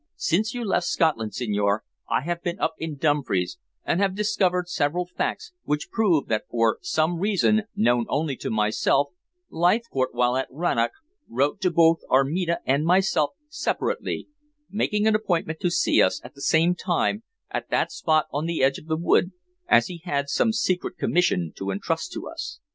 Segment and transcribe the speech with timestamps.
[0.17, 5.05] Since you left Scotland, signore, I have been up in Dumfries, and have discovered several
[5.05, 9.09] facts which prove that for some reason known only to himself,
[9.51, 10.93] Leithcourt, while at Rannoch,
[11.29, 14.27] wrote to both Armida and myself separately,
[14.71, 17.21] making an appointment to see us at the same time
[17.51, 19.33] at that spot on the edge of the wood,
[19.67, 22.59] as he had some secret commission to entrust to us.